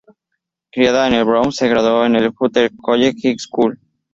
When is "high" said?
3.21-3.37